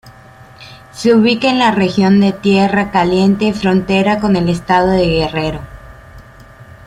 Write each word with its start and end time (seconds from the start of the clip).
Se 0.91 1.13
ubica 1.13 1.47
en 1.51 1.59
la 1.59 1.69
región 1.69 2.21
de 2.21 2.31
Tierra 2.31 2.89
Caliente 2.89 3.53
frontera 3.53 4.19
con 4.19 4.35
el 4.35 4.49
estado 4.49 4.87
de 4.89 5.05
Guerrero. 5.05 5.59